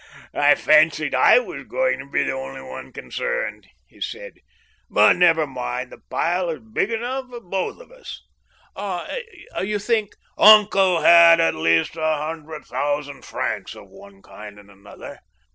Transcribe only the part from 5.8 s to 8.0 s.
the pile is big enough for both of